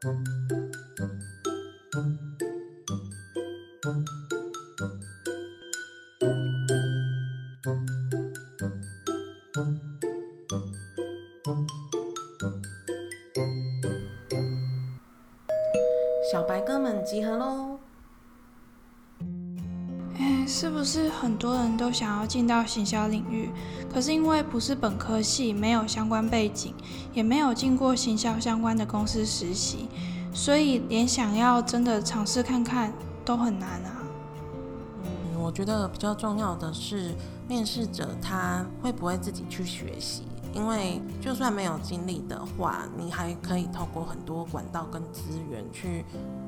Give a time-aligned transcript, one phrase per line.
[0.00, 0.06] 小
[16.44, 17.80] 白哥们集合喽！
[20.16, 23.50] 哎，是不是很多人都想要进到行销领域？
[23.92, 26.74] 可是因为不是本科系，没有相关背景，
[27.12, 29.88] 也没有进过行销相关的公司实习，
[30.32, 32.92] 所以连想要真的尝试看看
[33.24, 34.02] 都很难啊。
[35.02, 37.14] 嗯，我觉得比较重要的是，
[37.48, 40.22] 面试者他会不会自己去学习？
[40.54, 46.04] 因为就算没有经历的话，你还可以透过很多管道跟资源去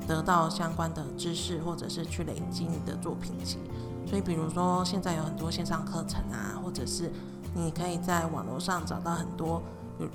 [0.06, 3.59] 得到相关的知识，或者是去累积你的作品集。
[4.06, 7.12] 所以，比如说现在有很多线上课程啊，或者是
[7.54, 9.62] 你可以在网络上找到很多，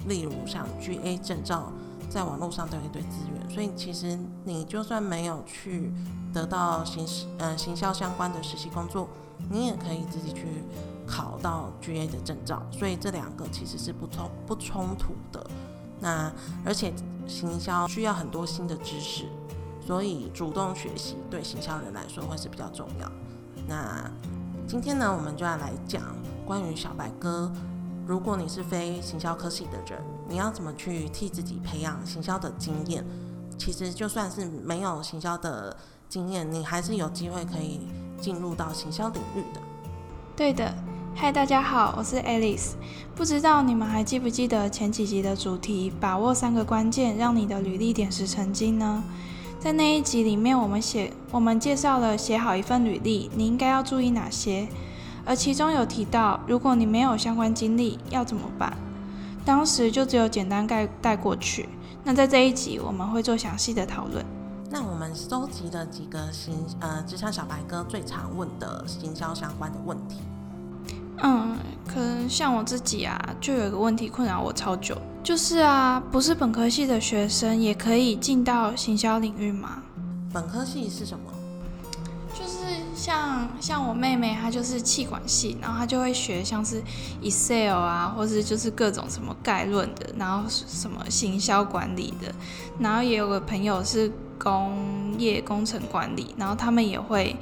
[0.08, 1.72] 例如像 GA 证照，
[2.10, 3.50] 在网络上都有一堆资源。
[3.50, 5.92] 所以，其实你就算没有去
[6.34, 7.06] 得到行
[7.38, 9.08] 呃行销相关的实习工作，
[9.50, 10.64] 你也可以自己去。
[11.08, 15.46] 考到 GA 的证照，所以这两个其实是不冲不冲突的。
[16.00, 16.34] 那
[16.66, 16.92] 而且
[17.28, 19.26] 行销需要很多新的知识，
[19.86, 23.08] 所以主动学习对行销人来说会是比较重要。
[23.68, 24.10] 那
[24.68, 26.02] 今天呢，我们就要来讲
[26.44, 27.52] 关于小白哥，
[28.08, 33.06] 如果你是非行销科系的人，你要怎么去替自己培养行销的经验？
[33.60, 35.78] 其实就算是没有行销的
[36.10, 37.82] 经验，你还是有机会可以
[38.20, 39.62] 进入到行销领域的。
[40.36, 40.74] 对的。
[41.14, 42.72] 嗨，大家好，我是 Alice。
[43.16, 45.94] 不知道你们还记不记得前几集的主题？
[46.02, 49.04] 把握三个关键，让你的履历点石成金呢？
[49.66, 54.68] 在那一集里面，我们写我们介绍了写好一份履历，你应该要注意哪些？
[55.26, 58.78] 而其中有提到，如果你没有相关经历，要怎么办？
[59.44, 61.68] 当时就只有简单概带过去。
[62.04, 64.24] 那在这一集，我们会做详细的讨论。
[64.70, 70.18] 那我们收集了几个行呃职场小白哥最常问的行销相关的问题。
[71.24, 71.58] 嗯，
[71.88, 79.82] 可能像我自己啊，就有一个问题困扰我超久，就是啊，不是本科系的学生也可以进到行销领域吗？
[80.34, 81.32] 本科系是什么？
[82.34, 86.84] 就是像像我妹妹，她就是气管系，然后她就会学像是
[87.22, 92.30] Excel 啊，或是就是各种什么概论的，然后什么行销管理的，
[92.78, 97.36] 然后也有个朋友是工业工程管理，然后他们也会。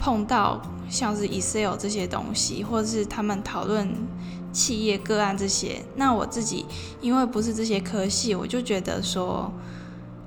[0.00, 3.94] 碰到像是 Excel 这些东西，或者是他们讨论
[4.50, 6.64] 企业个案这些，那我自己
[7.02, 9.52] 因为不是这些科系，我就觉得说，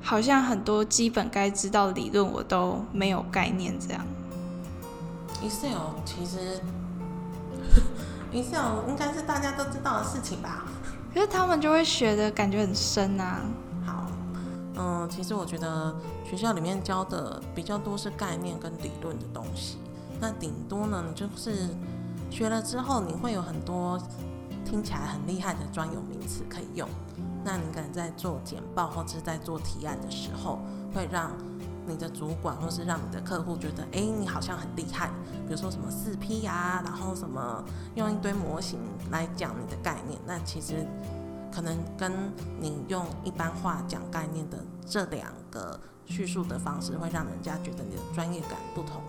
[0.02, 4.06] 好像很多基本该知道的理论我都没有概念这样。
[5.42, 6.62] Excel 其实
[8.32, 10.66] Excel 应该是大家都知道的事情吧？
[11.14, 13.42] 可是他们就会学的感觉很深啊。
[14.76, 15.96] 嗯，其实我觉得。
[16.26, 19.78] 学校里面教的比较多是概念跟理论的东西，
[20.20, 21.70] 那顶多呢，你就是
[22.32, 24.02] 学了之后，你会有很多
[24.66, 26.90] 听起来很厉害的专有名词可以用。
[27.44, 30.60] 那你可能在做简报或者是在做提案的时候，
[30.92, 31.30] 会让
[31.86, 35.12] 你的主管或是让你的客户觉得，哎，你好像很厉害。
[35.46, 37.64] 比如说什么四 P 啊，然后什么
[37.94, 38.80] 用一堆模型
[39.12, 40.88] 来讲你的概念，那其实
[41.54, 42.12] 可能跟
[42.60, 45.80] 你用一般话讲概念的这两个。
[46.06, 49.02] 叙述的方式会让人家觉得你的专业感不同。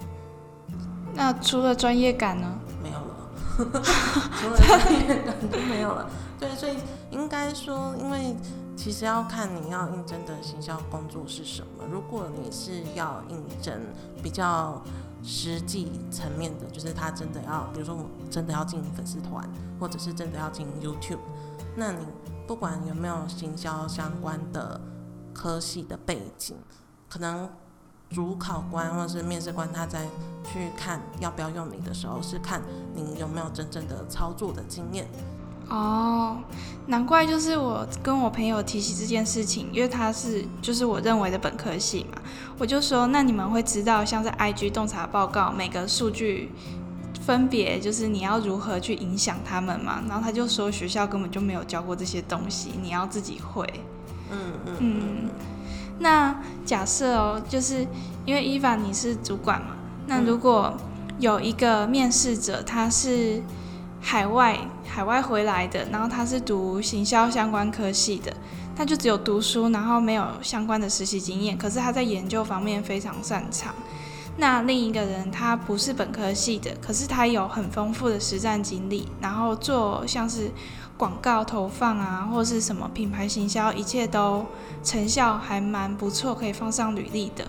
[1.12, 2.56] 那除了专业感呢？
[2.80, 3.82] 没有了，
[4.38, 6.08] 除了专业感就没有了。
[6.38, 6.76] 对，所以
[7.10, 8.36] 应该说，因为
[8.76, 11.84] 其实要看你要应征的行销工作是什么。
[11.90, 13.76] 如果你是要应征
[14.22, 14.80] 比较
[15.20, 19.44] 实际层面的，就是他真的要，比如说我真的要进粉丝团，
[19.80, 21.18] 或者是真的要进 YouTube，
[21.74, 22.06] 那你
[22.46, 24.80] 不管有没有行销相关的
[25.32, 26.56] 科系的背景。
[27.08, 27.48] 可能
[28.10, 30.06] 主考官或者是面试官，他在
[30.44, 32.62] 去看要不要用你的时候，是看
[32.94, 35.06] 你有没有真正的操作的经验。
[35.68, 36.36] 哦，
[36.86, 42.20] 难怪就是我跟我朋友提起这件事情，因为他是就是我认为的本科系嘛，
[42.58, 46.52] 我就说那你们会知道像是 IG 洞察报告每个数据
[47.24, 50.02] 分别就是你要如何去影响他们嘛？
[50.08, 53.66] 然后他就说学校根本就没有教过这些东西，你要自己会。
[54.30, 55.30] 嗯嗯嗯。
[55.98, 56.34] 那
[56.66, 57.86] 假设哦，就是
[58.26, 59.68] 因为伊凡你是主管嘛，
[60.06, 60.76] 那如果
[61.18, 63.42] 有一个面试者，他是
[64.00, 68.36] 海外海外回来的，然后他是读行销相关科系的，
[68.76, 73.72] 他就只有读书，然后没有相关的实习经验，可是他在研究方面非常擅长。
[74.36, 80.50] 那另一个人他不是本科系的，可是他有很丰富的实战经历，然后做像是。
[80.96, 84.46] 广告投放啊，或是什么品牌行销，一切都
[84.84, 87.44] 成效还蛮不错，可以放上履历的。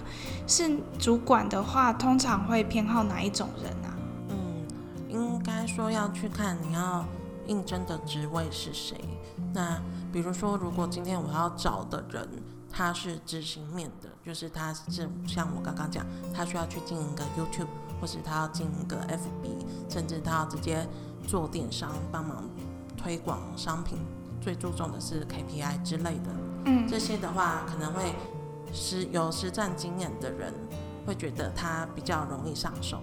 [0.48, 3.94] 是主管的话，通常会偏好哪一种人啊？
[4.30, 4.66] 嗯，
[5.10, 7.06] 应该说要去看你要
[7.46, 8.98] 应征的职位是谁。
[9.54, 9.80] 那
[10.12, 12.28] 比如说，如果今天我要找的人，
[12.78, 17.70] 他是执行面的，就是他是像我刚刚讲，他需要去经营一个 YouTube，
[18.02, 20.86] 或是他要经营一个 FB，甚至他要直接
[21.26, 22.44] 做电商，帮忙
[22.98, 24.00] 推广商品，
[24.42, 26.32] 最注重的是 KPI 之类的。
[26.66, 28.14] 嗯，这些的话可能会
[28.74, 30.54] 实有实战经验的人
[31.06, 33.02] 会觉得他比较容易上手。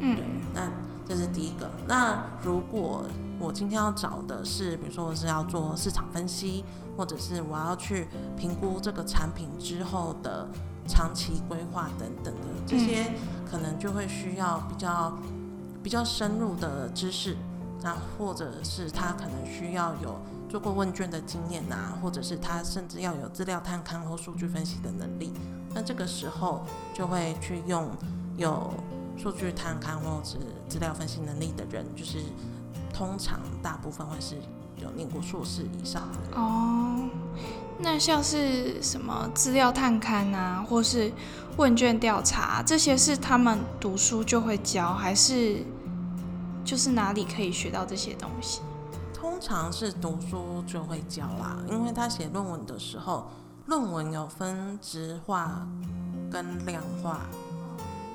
[0.00, 0.70] 嗯，对，那
[1.08, 1.70] 这是第一个。
[1.86, 3.04] 那如果
[3.40, 6.64] 我今天要找的是，比如说我是要做市场分析，
[6.96, 8.06] 或者是我要去
[8.36, 10.46] 评估这个产品之后的
[10.86, 13.12] 长期规划等等的，这些
[13.50, 15.16] 可能就会需要比较
[15.82, 17.36] 比较深入的知识，
[17.82, 25.32] 那或者是他可能需要有做过问卷的经验啊，或者是他甚至要有资料探勘或数据分析的能力。
[25.72, 27.88] 那这个时候就会去用
[28.36, 28.72] 有
[29.18, 30.38] 数据探勘或者是
[30.68, 32.18] 资料分析能力的人，就是
[32.94, 34.36] 通常大部分会是
[34.76, 36.40] 有念过硕士以上的人。
[36.40, 37.08] 哦，
[37.78, 41.12] 那像是什么资料探勘啊，或是
[41.56, 45.64] 问卷调查，这些是他们读书就会教，还是
[46.64, 48.60] 就是哪里可以学到这些东西？
[49.12, 53.28] 通常是读书就会教啦，因为他写论文的时候，
[53.66, 55.66] 论文有分直化
[56.30, 57.20] 跟量化。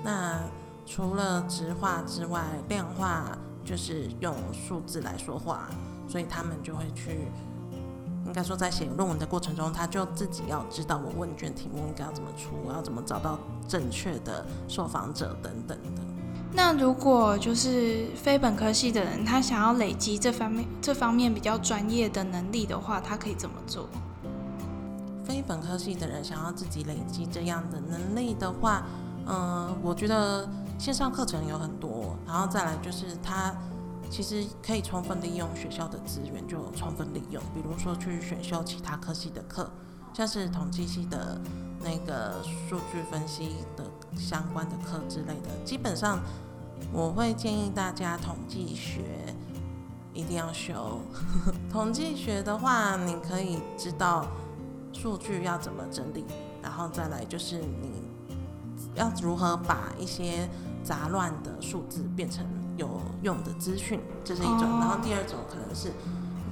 [0.01, 0.39] 那
[0.85, 5.69] 除了直话之外，量化就是用数字来说话，
[6.07, 7.27] 所以他们就会去，
[8.25, 16.01] 应该说在写论文的过程中，他就自己要知道我问卷题目应该要怎么出，我要怎么找到正确的受访者等等的。
[16.55, 23.89] 那如果就是非本科系的人，他想要累积这方面这方面比较专业的能力的话，他可以怎么做？
[25.23, 28.83] 非本科系的人想要自己累积这样的能力的话，
[29.25, 30.47] 嗯、我觉得
[30.77, 33.55] 线上课程有很多，然后再来就是他
[34.09, 39.69] 其实可以充分利用学校的资源，就充分利用，比如说去选修其他科系的课，
[40.13, 41.39] 像是统计系的
[41.81, 43.85] 那个数据分析的
[44.17, 46.19] 相关的课之类的，基本上
[46.91, 49.01] 我会建议大家统计学
[50.13, 50.99] 一定要修。
[51.71, 54.27] 统计学的话，你可以知道
[54.91, 56.25] 数据要怎么整理，
[56.61, 58.02] 然后再来就是你
[58.95, 60.49] 要如何把一些
[60.83, 62.45] 杂乱的数字变成
[62.77, 64.63] 有用的资讯，这是一种。
[64.63, 65.89] 哦然后第二种可能是，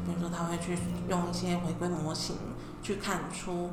[0.06, 0.78] 比如说他会去
[1.10, 2.36] 用一些回归模型
[2.82, 3.70] 去看出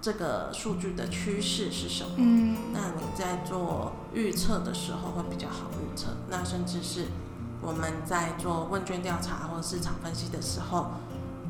[0.00, 2.10] 这个数据的趋势是什么。
[2.16, 6.08] 嗯，那你在做预测的时候会比较好预测。
[6.28, 7.06] 那甚至是
[7.62, 10.90] 我们在做问卷调查或者市场分析的时候，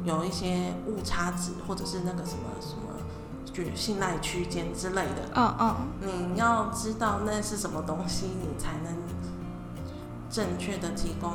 [0.05, 2.96] 有一些误差值或者是那个什么什么
[3.57, 8.95] 具信赖区间之类的，嗯嗯，你要知道那是什么东西，你才能
[10.29, 11.33] 正确的提供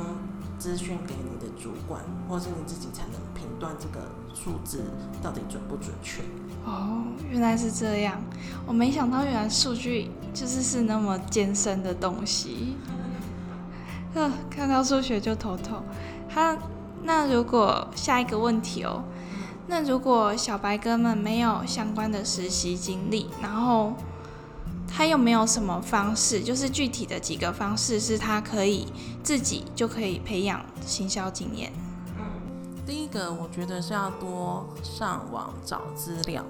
[0.56, 4.84] 资讯给你的主管，或是你自己才能评断这个数字
[5.20, 6.22] 到底准不准确。
[6.64, 8.20] 哦，原来是这样，
[8.68, 12.76] 我没想到原来数据就是是那么艰深的东西。
[14.14, 15.82] 呃，看到数学就头痛。
[16.28, 16.56] 他
[17.02, 19.02] 那如果下一个问题哦，
[19.72, 23.94] 那如果小白哥们没有相关的实习经历，然后
[24.86, 31.72] 他有没有什么方式，就是具体的几个方式，是他可以自己就可以培养行销经验？
[32.84, 36.44] 第一个，我觉得是要多上网找资料，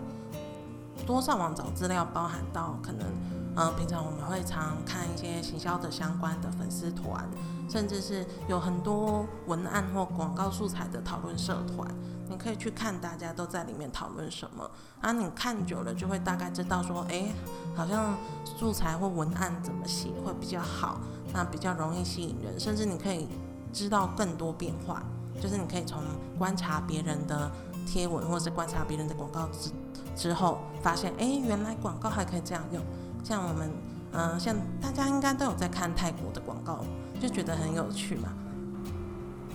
[1.07, 3.07] 多上网找资料，包含到可能，
[3.55, 7.25] 呃，平常我们会常看一些行销的相关的粉丝团，
[7.69, 11.87] 甚至是有很多文案或广告素材的讨论社团，
[12.33, 14.69] 你可以去看大家都在里面讨论什么，
[15.03, 17.31] 啊，你看久了就会大概知道说，诶，
[17.77, 20.99] 好像素材或文案怎么写会比较好，
[21.35, 23.29] 那比较容易吸引人，甚至你可以
[23.73, 25.03] 知道更多变化。
[25.41, 26.01] 就是你可以从
[26.39, 27.51] 观察别人的
[27.87, 29.71] 贴文，或是观察别人的广告之
[30.15, 32.83] 之后，发现哎，诶原来广告还可以这样用。
[33.25, 33.71] 像我们，
[34.13, 36.85] 嗯、像大家应该都有在看泰国的广告，
[37.21, 38.29] 就觉得很有趣嘛。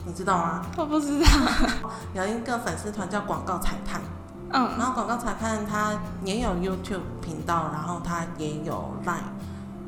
[0.08, 0.66] 你知道吗？
[0.78, 1.28] 我不知道。
[2.14, 4.00] 有一个粉丝团叫广告裁判，
[4.52, 9.18] 嗯然嗯后广告裁判他也有 YouTube 频道，然后他也有 Line，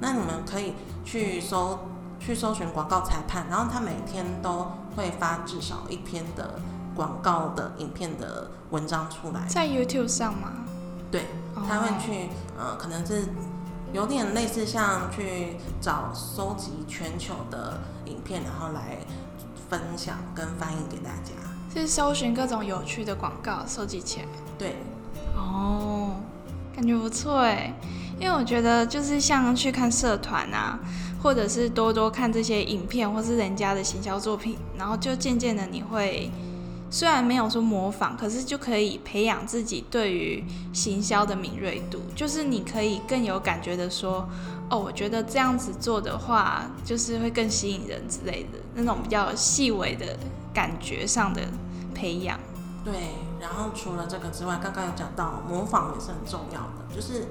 [0.01, 0.73] 那你们可以
[1.05, 1.79] 去搜
[2.19, 6.59] 去搜寻广告裁判，然后他每天都会发至少一篇的
[6.93, 9.45] 广告的影片的文章出来。
[9.47, 10.49] 在 YouTube 上吗？
[11.09, 11.27] 对，
[11.67, 13.23] 他会去呃，可能是
[13.93, 18.99] 有点类似像去找收集全球的影片，然后来
[19.69, 21.31] 分享跟翻译给大家。
[21.73, 24.25] 是搜寻各种有趣的广告收集起来。
[24.57, 24.75] 对，
[25.35, 26.15] 哦，
[26.75, 27.73] 感觉不错哎，
[28.19, 30.79] 因为我觉得就是像去看社团啊，
[31.21, 36.31] 或者是多多看这些影片，或是人家的行销作品，然后就渐渐的你会。
[36.91, 40.43] 虽然没有说模仿，可是就可以培养自己对于
[40.73, 44.27] 行销的敏锐度，就是你可以更有感觉的说，
[44.69, 50.17] 哦，我觉得这样子做的话，就是会更吸引人之类的那种比较细微的
[50.51, 51.43] 感觉上的
[51.93, 52.39] 培养。
[52.83, 52.93] 对，
[53.39, 57.27] 然后除了这个之外，刚刚有讲到模仿也是很重要的，就是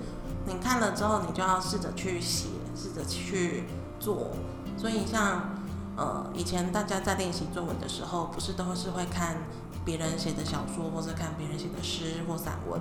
[0.47, 2.47] 你看了之后，你就要试着去写，
[2.77, 3.65] 试着去
[3.99, 4.31] 做。
[4.77, 5.58] 所以像。
[5.99, 9.37] 呃，以前大家在练习作文的时候，不是都是会看
[9.85, 12.81] 别人写的小说，或者看别人写的诗或散文，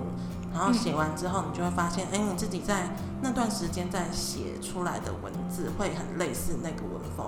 [0.54, 7.26] 然后写完之后，你就会发现，哎，你自己在那段时间在写出来的文字会很类似那个文风。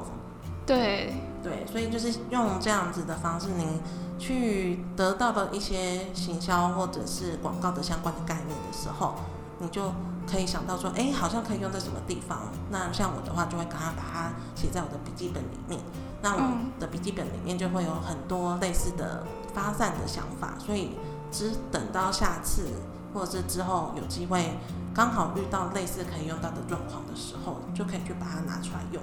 [0.65, 3.81] 对对，所以就是用这样子的方式，你
[4.17, 9.17] 去得到的一些行销或者是广告的相关的概念的时候，
[9.59, 9.93] 你就。
[10.31, 12.53] 可以想到说，哎，好像可以用在什么地方？
[12.71, 15.81] 那像我的话，就会赶快把它写在我的笔记本里面。
[16.23, 20.93] 那我的笔记本里面就会有很多类似的发散的想法，所以
[21.33, 22.67] 只等到下次
[23.13, 24.57] 或者是之后有机会，
[24.95, 29.03] 刚好遇到类似可以用到的状况的时候，就可以去把它拿出来用。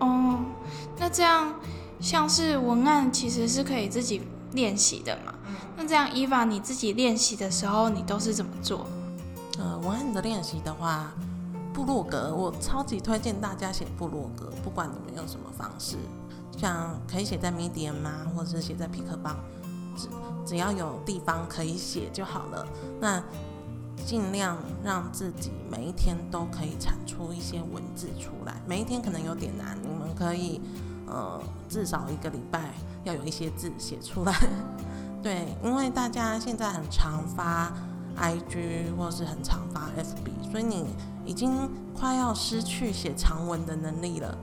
[0.00, 0.40] 哦，
[0.98, 1.54] 那这样
[2.00, 5.32] 像是文案其实是可以自己练习的嘛？
[5.76, 8.86] 那这样伊娃你自己练习的时候，你都是怎么做？
[9.58, 11.12] 呃，文案的练习的话，
[11.74, 15.96] 部落格我超级推荐大家写部落格，不管你们用什么方式，
[16.56, 19.36] 像可以写在 Medium 啊，或者是写在皮克邦，
[19.94, 20.08] 只
[20.46, 22.66] 只要有地方可以写就好了。
[22.98, 23.22] 那
[24.06, 30.60] 尽量让自己每一天都可以产出一些文字出来，每一天可能有点难，你们可以
[31.06, 32.72] 呃至少一个礼拜
[33.04, 34.34] 要有一些字写出来。
[35.22, 37.70] 对，因为大家现在很常发。
[38.16, 40.86] I G 或是很常发 F B，所以你
[41.24, 44.36] 已经快要失去写长文的能力了。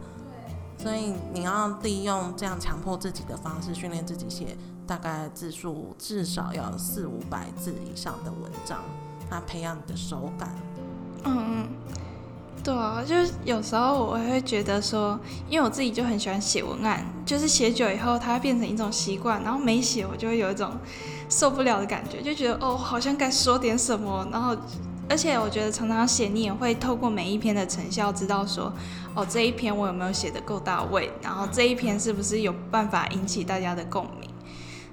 [0.77, 4.55] 所以你要利用这样强迫自己的方式训练自己写
[4.87, 8.79] 大概字数至少要四五百字以上的文章，
[9.29, 10.55] 那培养你的手感。
[11.25, 11.67] 嗯嗯。
[12.61, 15.17] 对啊，就是有时候我会觉得说，
[15.49, 20.71] 因为我自己就很喜欢写文案，就是写久以后它会变成一种习惯，然后没写我就会有一种
[21.29, 24.27] 受不了的感觉，就觉得哦，好像该说点什么。
[24.31, 24.57] 然后，
[25.07, 28.73] 而且我觉得常常写你也会透过每一篇的成效知道说，
[29.13, 34.29] 哦，这一篇我有没有写的够到位，然后这一篇是不是有办法引起大家的共鸣。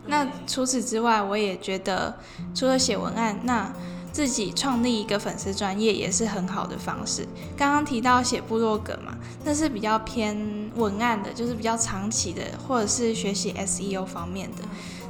[0.06, 2.14] 那除此之外，我也觉得
[2.54, 3.72] 除了写文案，那
[4.12, 7.26] 自己创立一个粉丝专业也是很好的方式。
[7.56, 14.62] 刚刚提到写部落格嘛，那是比较偏文案的，就是比较长期的，或者是学习 SEO 方面的。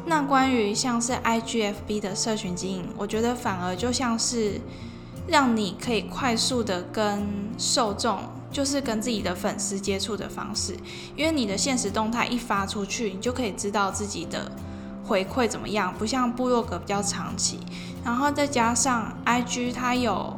[0.09, 4.61] 那关于像是 IGFB 的社群经营，我觉得反而就像是
[5.27, 7.27] 让你可以快速的跟
[7.59, 8.21] 受众，
[8.53, 10.77] 就是跟自己的粉丝接触的方式。
[11.17, 14.53] 因为你的现实动态一发出去，你就可以知道自己的
[15.05, 17.59] 回馈怎么样，不像部落格比较长期。
[18.05, 20.36] 然后再加上 IG，它有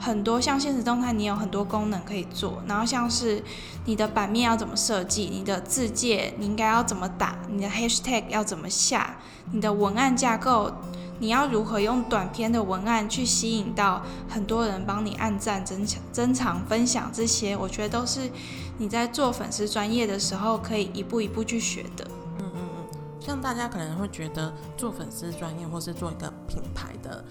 [0.00, 2.62] 很多像现实动态，你有很多功能可以做。
[2.66, 3.42] 然后像是
[3.84, 9.18] 你的版面要怎么设计，你的字界你应该要怎么打，你的 Hashtag 要怎么下，
[9.52, 10.72] 你的文案架构，
[11.18, 18.30] 你要如何用短篇的文案去吸引到很多人帮你按赞、增强、增长、分享这些，我觉得都是
[18.78, 22.08] 你在做粉丝专业的时候可以一步一步去学的。
[22.38, 27.22] 嗯嗯嗯像大家可能会觉得做粉丝专业，或是做一个品牌的，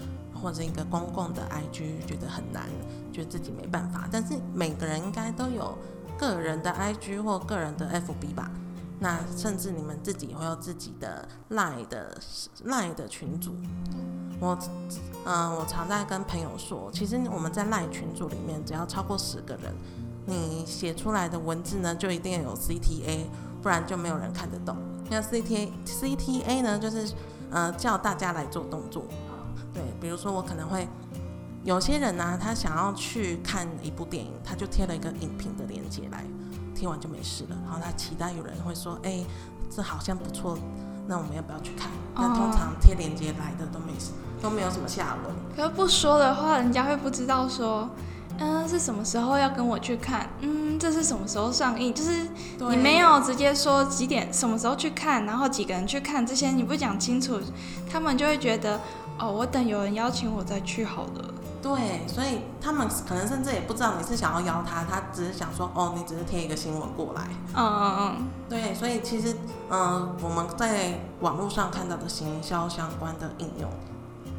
[0.42, 2.66] 或者一个公共的 IG，觉得很难，
[3.12, 4.08] 觉得自己没办法。
[4.12, 5.78] 但是每个人应该都有
[6.18, 8.50] 个人的 IG 或个人的 FB 吧？
[9.02, 12.18] 那甚至你们自己会有自己的 Line 的
[12.66, 13.54] Line 的群组。
[14.42, 14.58] 我，
[15.26, 19.74] 嗯，我常在跟朋友说，其实我们在 Line 群组里面，只要超过十个人，
[20.26, 23.26] 你写出来的文字呢，就一定要有 CTA，
[23.62, 24.76] 不然就没有人看得懂。
[25.10, 27.12] 那 C T A C T A 呢，就是
[27.52, 29.04] 呃叫大家来做动作，
[29.80, 30.86] 对，比如说我可能会
[31.64, 36.26] 有些人呢，他想要去看一部电影，他就贴了一个影评的链接来，
[36.76, 37.56] 听完就没事了。
[37.64, 39.24] 然后他期待有人会说，哎，
[39.74, 40.58] 这好像不错，
[41.08, 41.90] 那我们要不要去看？
[42.14, 45.34] 但通常贴链接来的都没事，都没有什么下文。
[45.56, 47.90] 可是不说的话，人家会不知道说。
[48.42, 50.30] 嗯，是什么时候要跟我去看？
[50.40, 51.94] 嗯，这是什么时候上映？
[51.94, 52.26] 就是
[52.70, 57.38] 你没有直接说几点、什么时候去看，然后几个人去看，这些你不讲清楚，
[57.92, 58.80] 他们就会觉得
[59.20, 61.34] 哦，我等有人邀请我再去好了。
[61.62, 67.28] 对，所以他们可能甚至也不知道你是想要邀他，他只是想说，哦，你只是贴一个新闻过来。
[67.54, 68.28] 嗯嗯嗯。
[68.48, 69.36] 对，所以其实，
[69.70, 73.70] 嗯，我们在网络上看到的行销相关的应用，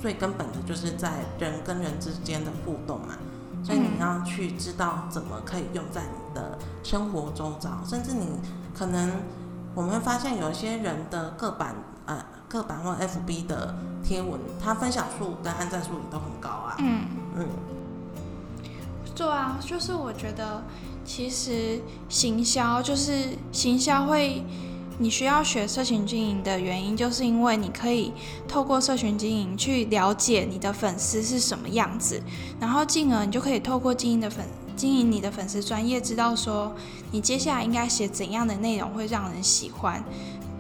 [0.00, 3.14] 最根本的就是在人跟人之间的互动嘛。
[3.62, 8.26] 所以你要去知道怎么可以用在你的生活周遭，甚至你
[8.74, 9.12] 可能
[9.74, 11.74] 我们会发现有一些人的个版
[12.06, 16.76] 呃个版或 FB 的贴文，它分享数跟按赞数也都很高啊。
[16.80, 17.00] 嗯
[17.36, 17.48] 嗯，
[19.14, 20.62] 对啊，就是我觉得
[21.04, 21.80] 其实
[22.10, 24.44] 行销就是行销会。
[25.02, 28.12] 你需要学社群经营的原因，就是因为你可以
[28.46, 32.22] 透过社群经营去了解你的粉丝是什么样子，
[32.60, 34.44] 然后进而你就可以透过经营的粉
[34.76, 36.74] 经营你的粉丝专业，知道说
[37.12, 40.04] 你接下来应该写怎样的内容会让人喜欢。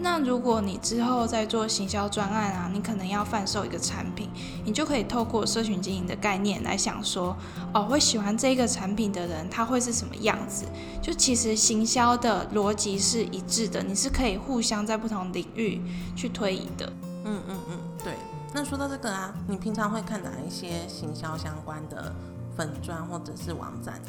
[0.02, 4.30] 那如果你之后在做行销专案啊，你可能要贩售一个产品，
[4.64, 7.36] 你就可以透过社群经营的概念来想说，
[7.74, 10.64] 哦，会喜欢这个产品的人他会是什么样子？
[11.02, 15.82] 就其实行销的逻辑是一致的，你是可以互相在不同领域
[16.16, 16.90] 去推移的。
[17.24, 18.14] 嗯嗯嗯，对。
[18.54, 22.10] 那说到这个啊，你平常会看哪一些行销相关的
[22.56, 24.00] 粉砖或者是网站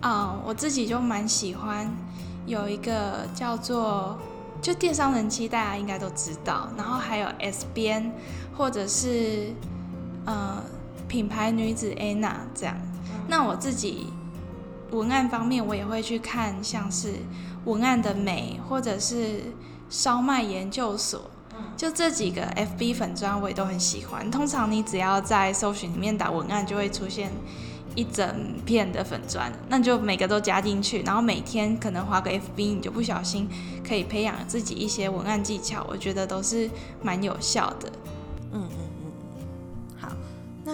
[0.00, 0.08] 啊？
[0.08, 1.94] 啊，我自己就蛮喜欢
[2.46, 4.18] 有一个叫做。
[4.64, 6.70] 就电商人气，大家应该都知道。
[6.74, 8.10] 然后还有 S 边，
[8.56, 9.52] 或者是
[10.24, 10.64] 呃
[11.06, 12.74] 品牌女子 Anna 这样。
[13.28, 14.06] 那我自己
[14.90, 17.16] 文案方面，我也会去看，像是
[17.66, 19.42] 文案的美，或者是
[19.90, 21.30] 烧麦研究所，
[21.76, 24.30] 就这几个 FB 粉砖，我也都很喜欢。
[24.30, 27.30] 通常你只要在搜寻里面打文案，就会出现。
[27.94, 33.48] 一整片的粉砖，那就每个都加进去，然后每天可能划个 FB，你就不小心
[33.86, 36.68] 可以培养自己一些文案技巧，我觉得都是
[37.02, 37.92] 蛮有效的。
[38.52, 39.12] 嗯嗯嗯，
[39.96, 40.12] 好，
[40.64, 40.72] 那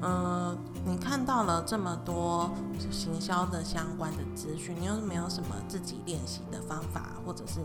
[0.00, 2.50] 呃，你看到了这么多
[2.90, 7.60] 行销的相关的资讯，你有没有什么自己练习的方法，或者是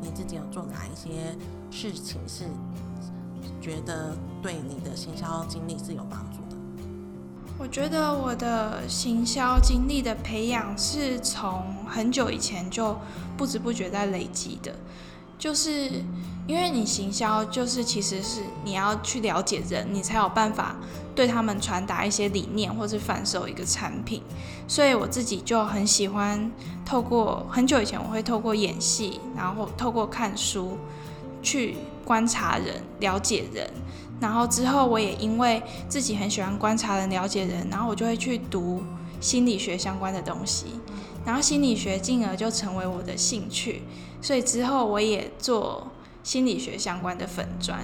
[0.00, 1.36] 你自己有做哪一些
[1.70, 2.44] 事情是
[3.60, 6.38] 觉得对你的行销经历是有帮助？
[7.60, 12.96] 我觉得我的行销经历的培养是从很久以前就
[13.36, 14.72] 不知不觉在累积的，
[15.36, 15.90] 就是
[16.46, 20.76] 因为你行销就是其实是你要去了解人，你才有办法
[21.16, 24.22] 对他们传达一些理念或是贩售一个产品，
[24.68, 26.50] 所以我自己就很喜欢
[26.86, 30.78] 透过很久以前我会透过演戏，然后透过看书
[31.42, 31.76] 去
[32.08, 33.68] 观察人，了解人。
[34.18, 38.82] 然后之后，我也因为自己很喜欢观察人、了解人，然后我就会去读
[39.20, 40.80] 心理学相关的东西，
[41.26, 43.82] 然后心理学进而就成为我的兴趣，
[44.22, 45.86] 所以之后我也做
[46.22, 47.78] 心理学相关的粉砖。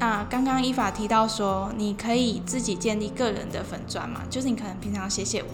[0.00, 5.52] 那刚刚依法提到说，你可以自己建立个人的粉砖嘛，就是你可能平常写写文。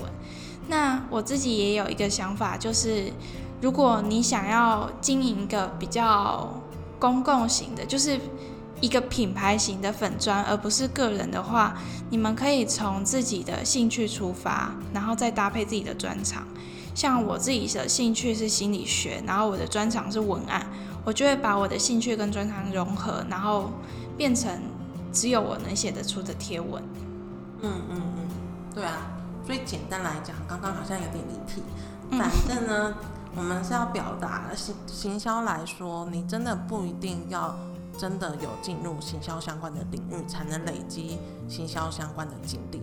[0.69, 3.13] 那我自己也有一个想法，就是
[3.61, 6.60] 如果你想要经营一个比较
[7.01, 8.21] 公共型的，就是。
[8.83, 11.77] 一个品牌型的粉砖，而不是个人的话，
[12.09, 16.47] 你们可以从自己的兴趣出发，然后再搭配自己的专长。
[16.95, 20.67] 像我自己的兴趣是心理学，然后我的专长是文案，
[21.05, 23.71] 我就会把我的兴趣跟专长融合，然后
[24.17, 24.51] 变成
[25.13, 26.83] 只有我能写得出的贴文。
[27.61, 28.29] 嗯嗯嗯，
[28.75, 28.97] 对啊。
[29.45, 31.63] 所以简单来讲，刚刚好像有点离题。
[32.13, 32.95] 反正呢，
[33.37, 37.55] 我们是要表达行行销来说，你真的不一定要。
[37.99, 42.83] 真的有进入行销相关的领域，才能累积行销相关的经历。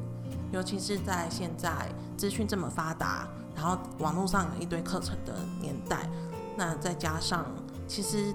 [0.52, 6.08] 尤其是在现在资讯这么发达，然后网络上有一堆课程的年代，
[6.56, 7.48] 那再加上
[7.88, 8.32] 其实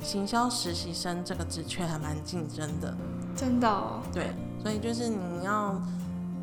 [0.00, 2.92] 行销实习生这个职缺还蛮竞争的。
[3.36, 3.82] 真的。
[4.12, 5.80] 对，所以就是你要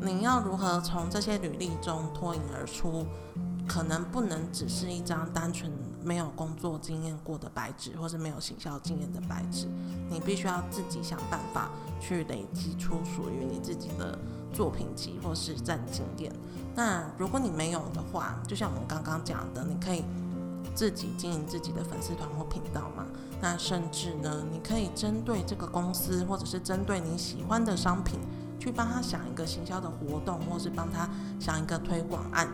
[0.00, 3.04] 你要如何从这些履历中脱颖而出，
[3.68, 5.70] 可能不能只是一张单纯。
[6.00, 9.66] 没有工作经验过的白纸，或是没有行销经验的白纸，
[10.08, 11.68] 你必须要自己想办法
[12.00, 14.16] 去累积出属于你自己的
[14.50, 16.32] 作品集或是战经验。
[16.74, 20.02] 那如果你没有的话，就像我们刚刚讲的，你可以
[20.74, 23.04] 自己经营自己的粉丝团或频道嘛。
[23.42, 28.20] 那甚至呢，你可以针对这个公司，或者是针对你喜欢的商品，
[28.58, 32.48] 去帮他想一个行销的活动，或是帮他想一个推广案。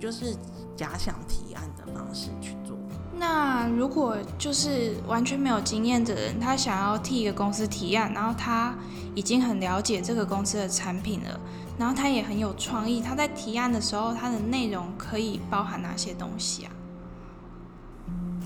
[0.00, 0.36] 就是
[0.76, 1.84] 假想提案的。
[1.96, 2.76] 方式去做。
[3.18, 8.74] 那如果就是完全没有经验的人，他想要替一个公司提案，然后他
[9.14, 11.40] 已经很了解这个公司的产品了，
[11.78, 16.72] 然后他也很有创意，他在提案的时候，他的内容可以包含哪些东西啊？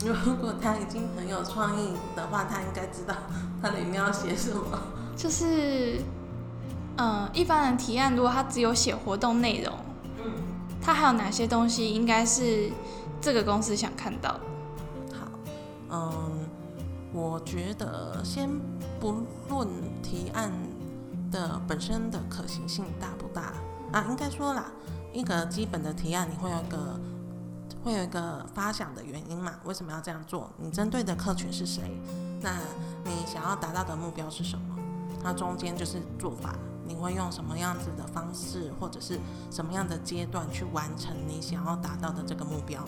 [0.06, 3.14] 如果他已经很有创意的话，他应该知道
[3.60, 4.62] 他里面要写什么。
[5.16, 6.00] 就是，
[6.96, 9.74] 嗯，一般人提案如果他只有写活动内容，
[10.82, 12.70] 它，还有哪些东西应该是
[13.20, 14.40] 这个公司想看到的？
[15.12, 15.26] 好，
[15.90, 16.48] 嗯，
[17.12, 18.48] 我觉得先
[18.98, 19.68] 不论
[20.02, 20.52] 提案
[21.30, 23.52] 的本身的可行性大不大
[23.92, 24.66] 啊，应该说啦，
[25.12, 27.00] 一个基本的提案你会有一个
[27.84, 29.54] 会有一个发想的原因嘛？
[29.64, 30.50] 为什么要这样做？
[30.58, 31.82] 你针对的客群是谁？
[32.40, 32.58] 那
[33.04, 34.76] 你想要达到的目标是什么？
[35.22, 36.54] 那中间就是做法，
[36.90, 39.16] 你会用什么样子的方式，或者是
[39.48, 42.84] 什么样的阶段去完成你想要达到的这个目标？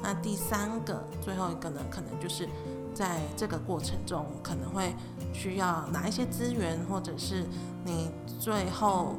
[0.00, 2.48] 那第三个，最后一个呢，可能就是
[2.94, 4.94] 在这个过程中可能会
[5.32, 7.44] 需要哪一些资源，或者是
[7.84, 8.08] 你
[8.38, 9.16] 最后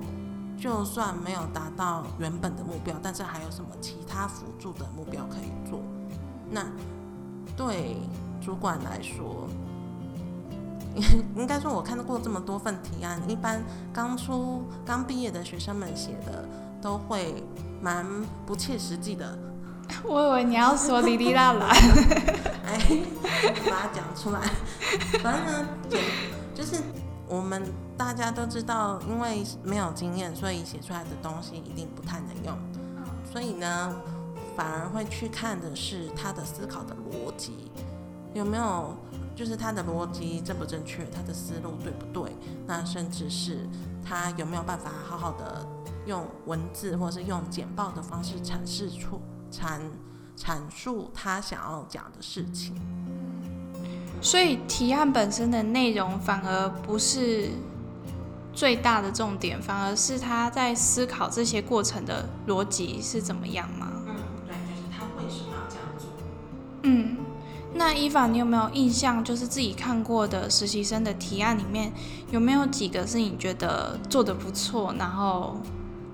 [0.58, 5.82] 就算没有达到原本的目标，但是还有什么其他辅助的目标可以做？
[6.50, 6.66] 那
[7.58, 7.98] 对
[8.40, 9.50] 主管来说。
[11.36, 16.46] 应该说，我看到过这么多份提案，一般刚出、刚毕业的学生们写的
[16.82, 17.44] 都会
[17.82, 18.06] 蛮
[18.46, 19.38] 不切实际的。
[20.04, 21.68] 我以为你要说滴滴啦啦，
[22.66, 23.04] 哎，
[23.70, 24.42] 把它讲出来。
[25.22, 25.68] 反正呢，
[26.54, 26.78] 就是
[27.28, 27.64] 我们
[27.98, 32.58] 大家都知道，因为没有经验，所以写出来的东西一定不太能用。
[33.32, 33.96] 所以呢，
[34.56, 37.72] 反而会去看的是他的思考的逻辑
[38.34, 38.96] 有没有。
[39.42, 42.32] 就是他的逻辑正不正确，他的思路对不对？
[42.68, 43.68] 那甚至是
[44.06, 45.68] 他有没有办法好好的
[46.06, 49.20] 用文字或者是用简报的方式阐释出
[49.52, 49.80] 阐
[50.38, 52.76] 阐述他想要讲的事情。
[54.22, 57.50] 所以提案本身的内容反而不是
[58.54, 63.88] 最大的重点，反而是他在思考这些过程的逻辑是怎么样吗？
[64.06, 64.14] 嗯，
[64.46, 66.10] 对，就是他为什么要这样做？
[66.84, 67.18] 嗯。
[67.74, 69.24] 那伊凡，你有没有印象？
[69.24, 71.92] 就是自己看过的实习生的提案里面，
[72.30, 75.56] 有没有几个是你觉得做的不错，然后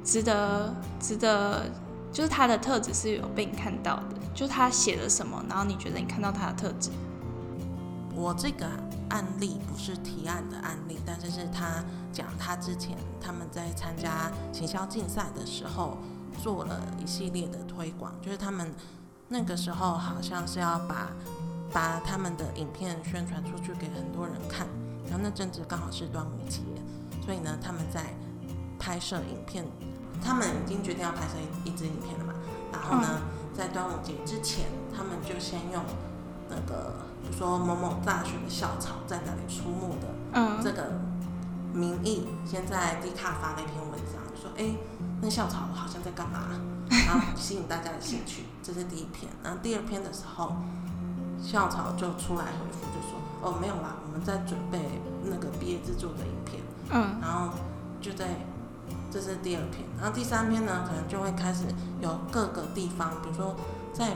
[0.04, 1.66] 值得值得，
[2.14, 4.16] 就是他的特质是有被你看到的？
[4.36, 6.92] 就他写了什么，然后你觉得你看到他的特质？
[8.16, 8.68] 我这个
[9.10, 15.98] 案例不是提案的案例，但是是他讲他之前他们在参加行销竞赛的时候
[16.42, 18.72] 做了一系列的推广，就是他们
[19.28, 21.10] 那个时候好像是要把。
[21.72, 24.66] 把他们的影片宣传出去给很多人看，
[25.06, 26.62] 然后那阵子刚好是端午节，
[27.24, 28.16] 所以呢，他们在
[28.80, 29.66] 拍摄影片，
[30.24, 32.34] 他们已经决定要拍摄一一支影片了嘛。
[32.72, 33.22] 然后呢，
[33.54, 35.84] 在端午节之前，他们就先用
[36.50, 41.00] 那个，比如说某某大学的校草在哪里出没的这个
[41.74, 44.74] 名义，先在 D 卡发了一篇文章，说哎，
[45.22, 46.48] 那校草好像在干嘛，
[46.90, 48.44] 然后吸引大家的兴趣。
[48.64, 50.56] 这是第一篇，然后第二篇的时候。
[51.42, 54.80] 校草就出来回复，就说：“哦，没有啦，我们在准备
[55.24, 57.50] 那个毕业制作的影片。”嗯，然后
[58.02, 58.28] 就在
[59.12, 61.66] 这是第二篇，然后第三篇呢，可能就会开始
[62.02, 63.56] 有各个地方，比如说
[63.94, 64.12] 在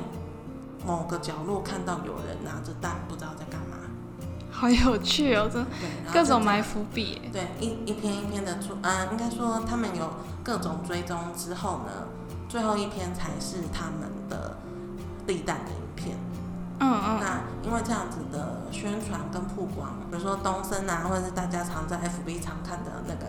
[0.85, 3.77] 某个角落看到有人拿着蛋，不知道在干嘛。
[4.51, 5.63] 好有趣哦，这
[6.11, 7.21] 各种埋伏笔。
[7.31, 10.09] 对，一一篇一篇的出，嗯，应该说他们有
[10.43, 12.07] 各种追踪之后呢，
[12.49, 14.57] 最后一篇才是他们的
[15.25, 16.17] 立蛋的影片。
[16.83, 23.27] 嗯嗯，那因为这样子的宣传跟曝光，比如说东森啊，或者是大家常在 FB 常看的那个，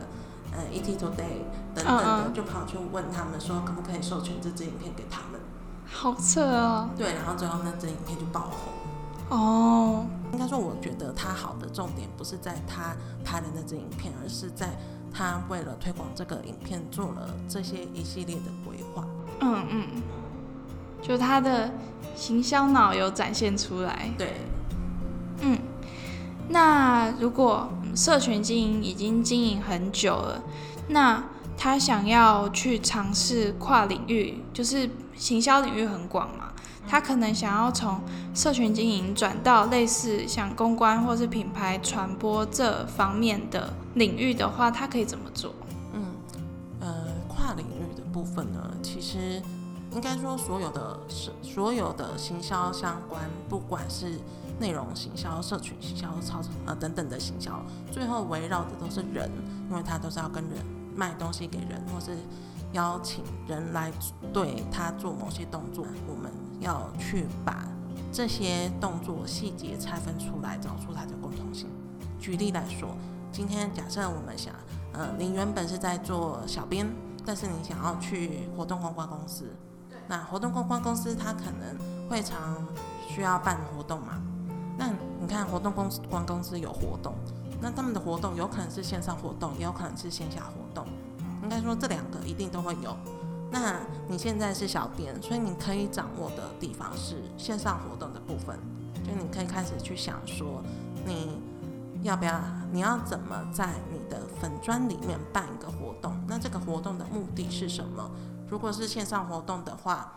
[0.52, 5.38] 呃，ET Today 等等的，就跑去问他们说，可不可以授权这支影片给他们？
[5.86, 6.88] 好扯哦。
[6.96, 9.38] 对，然后最后那支影片就爆红。
[9.38, 10.06] 哦。
[10.32, 14.70] 应该说，我觉得他好的重点不是在他拍的那支影片，而是在
[15.12, 19.04] 他为了推广这个影片做了这些一系列的规划。
[19.40, 19.86] 嗯嗯。
[21.02, 21.70] 就他的
[22.14, 24.08] 行销脑有展现出来。
[24.16, 24.34] 对，
[25.40, 25.58] 嗯，
[26.48, 30.42] 那如果社群经营已经经营很久了，
[30.88, 31.22] 那
[31.58, 36.52] 他想要去尝试跨领域，就是行销领域很广嘛，
[36.86, 38.00] 他可能想要从
[38.34, 45.52] 社群经营转到类似像公关或是品牌传播这方面的领域的话，他可以怎么做？
[45.92, 46.04] 嗯，
[46.80, 49.42] 呃，跨领域的部分呢，其实。
[49.94, 54.18] 应该说，所有的是所有的行销相关，不管是
[54.58, 59.30] 内容行销、社群行销、超呃等等的行销，最后围绕的都是人，
[59.68, 60.52] 因为他都是要跟人
[60.96, 62.16] 卖东西给人，或是
[62.72, 63.92] 邀请人来
[64.32, 65.84] 对他做某些动作。
[66.08, 67.66] 我们要去把
[68.10, 71.68] 这些动作细节拆分出来，找出它的共同性。
[72.18, 72.88] 举例来说，
[73.30, 74.54] 今天假设我们想，
[74.94, 76.86] 呃，您原本是在做小编，
[77.26, 79.44] 但是你想要去活动公关公司。
[80.08, 82.56] 那活动公关公司，它可能会常
[83.08, 84.20] 需要办活动嘛？
[84.78, 84.88] 那
[85.20, 87.14] 你看活动公关公司有活动，
[87.60, 90.86] 那他们的活动有可能是线上活动，也有可能是线下活动。
[91.42, 92.96] 应该说这两个一定都会有。
[93.50, 98.58] 那你现在是小编，所以你可以掌握的地方是线上活动的部分，
[99.04, 100.62] 就你可以开始去想说，
[101.04, 101.38] 你
[102.02, 102.40] 要不要，
[102.72, 106.18] 你要怎么在你的粉砖里面办一个活动？
[106.26, 108.10] 那这个活动的目的是什么？
[108.52, 110.12] 如果是线上活动的话，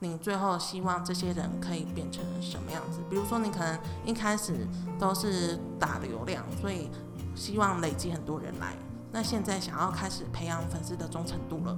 [0.00, 3.00] 你最后希望这些人可以变成什么样子？
[3.08, 6.90] 比如说，你可能一开始都是打流量，所以
[7.34, 8.76] 希望累积很多人来。
[9.10, 11.74] 那现在想要开始培养粉丝的忠诚度了，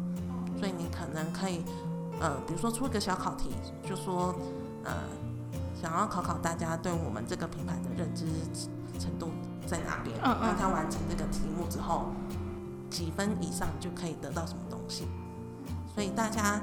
[0.58, 1.64] 所以你可能可以，
[2.20, 3.50] 呃，比如说出一个小考题，
[3.88, 4.34] 就说，
[4.82, 4.92] 呃，
[5.80, 8.26] 想要考考大家对我们这个品牌的认知
[8.98, 9.30] 程度
[9.68, 10.18] 在哪边？
[10.20, 12.06] 让他完成这个题目之后，
[12.90, 15.06] 几分以上就可以得到什么东西？
[15.94, 16.60] 所以大家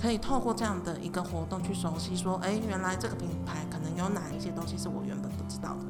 [0.00, 5.84] 可以透过这样的一个活动去熟悉，说，哎，原来这个品牌可能有哪一些东西是我原本不知道的，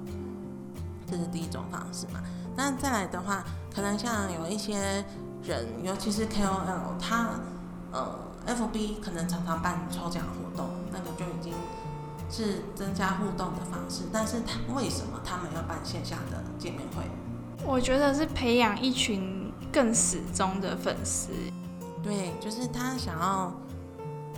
[1.11, 2.20] 这是第一种方式嘛。
[2.55, 3.42] 那再来的话，
[3.74, 5.05] 可能像有一些
[5.42, 7.31] 人，尤其是 KOL，他
[7.92, 8.14] 呃
[8.46, 11.55] ，FB 可能常常办抽奖活动，那个就已经
[12.31, 14.02] 是增加互动的方式。
[14.12, 17.05] 但是他为什么他们要办线下的见面会？
[17.64, 21.31] 我觉得是培养一群更死忠的粉丝。
[22.03, 23.53] 对，就是他想要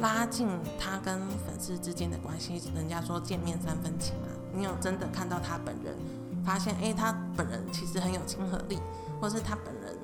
[0.01, 0.49] 拉近
[0.79, 2.61] 他跟粉丝之间的关系。
[2.75, 5.97] 人家说见面三分情嘛，你有真的看到他本人？
[6.45, 8.79] 发现哎，他本人其实很有亲和力，
[9.19, 9.97] 或是他本人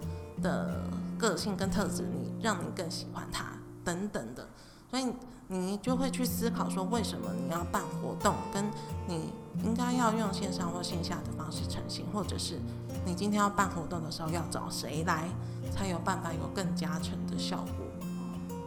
[0.43, 0.83] 的
[1.19, 3.53] 个性跟特质，你让你更喜欢他
[3.85, 4.49] 等等的，
[4.91, 5.07] 所以
[5.49, 8.65] 你就会去思考说，为什么你要办活动，跟
[9.07, 9.31] 你
[9.63, 12.59] 应该要用线上或线下的方式呈现，或者是
[13.05, 15.29] 你今天要办活动的时候要找谁来，
[15.71, 17.87] 才有办法有更加成的效果。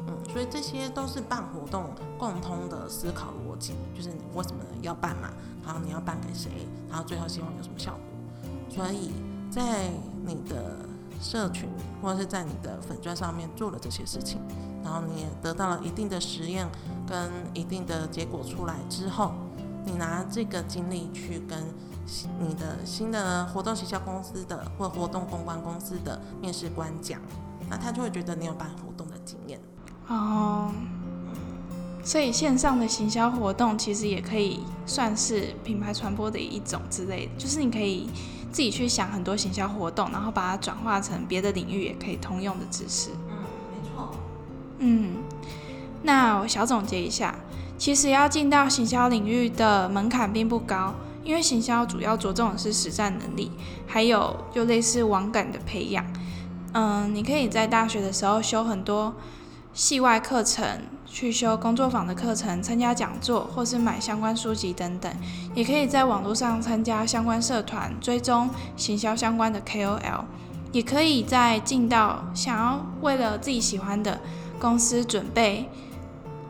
[0.07, 5.29] 嗯，所以这些都是办活动共通的思考逻辑，就是你为什么要办嘛，
[5.65, 6.49] 然后你要办给谁，
[6.89, 8.01] 然后最后希望有什么效果。
[8.69, 9.11] 所以
[9.51, 9.91] 在
[10.25, 10.77] 你的
[11.21, 11.69] 社群
[12.01, 14.41] 或者是在你的粉钻上面做了这些事情，
[14.83, 16.67] 然后你也得到了一定的实验
[17.07, 19.31] 跟一定的结果出来之后，
[19.85, 21.63] 你拿这个经历去跟
[22.39, 27.19] 你的新的活动行销公司的或活动公关公司的面试官讲，
[27.69, 29.59] 那他就会觉得你有办活动的经验。
[30.07, 30.71] 哦，
[32.03, 38.09] 所以线上的行销活动其实也可以算是品牌传播的一种之类的，就是你可以
[38.51, 43.11] 自己去想很多行销活动，然后把它转化成别的领域也可以通用的知识。
[43.29, 43.37] 嗯，
[43.71, 44.11] 没错。
[44.79, 45.23] 嗯，
[46.03, 47.33] 那我小总结一下，
[47.77, 53.51] 其实要进到行销领域的门槛并不高，因为行销主要着重的是实战能力，
[53.87, 56.05] 还有就类似网感的培养。
[56.73, 59.13] 嗯，你可以在大学的时候修很多。
[59.75, 60.63] 系外课程，
[61.07, 65.11] 去修工作坊的课程，参加讲座，或是买相关书籍等等，
[65.55, 70.25] 也可以在网络上参加相关社团，追踪行销相关的 KOL，
[70.71, 74.21] 也可以在进到想要为了自己喜欢的
[74.59, 75.67] 公司准备，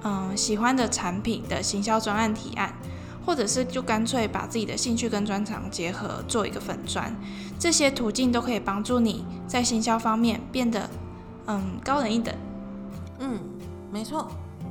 [0.03, 2.73] 嗯，喜欢的产品的行销专案提案，
[3.25, 7.15] 或者是就干脆把自己的兴趣跟专长结合做一个粉砖，
[7.57, 10.89] 这些途径都可以帮助你在行销方面变得
[11.47, 12.33] 嗯高人一等。
[13.19, 13.39] 嗯，
[13.91, 14.29] 没错。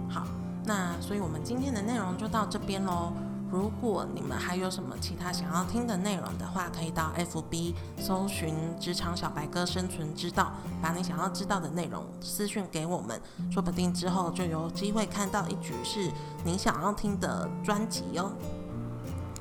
[0.08, 0.26] 好，
[0.66, 3.12] 那所以我们今天的内容就到这边喽。
[3.52, 16.10] 如果你们还有什么其他想要听的内容的话，可以到 FB 搜寻“职场小白哥生存之道”，把你想要知道的内容私讯给我们，说不定之后就有机会看到一局是
[16.46, 18.32] 你想要听的专辑哦。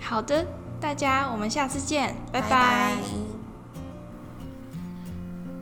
[0.01, 0.45] 好的，
[0.81, 2.97] 大家，我们下次见，拜拜。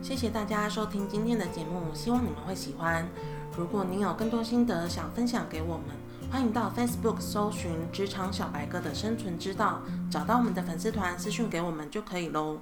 [0.02, 3.08] 谢谢大家收听今天的节目，希望你们会喜欢。
[3.56, 5.86] 如果您有更多心得想分享给我们，
[6.30, 12.58] 欢迎到 Facebook 搜寻“职场小白哥的生存之道”，找到我们的粉丝团私讯给我们就可以喽。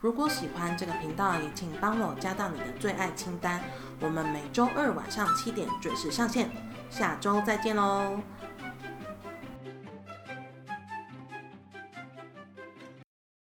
[0.00, 3.60] 如果喜欢这个频道，也请帮我加到你的最爱清单。
[4.00, 6.50] 我们每周二晚上七点准时上线，
[6.90, 8.18] 下周再见喽。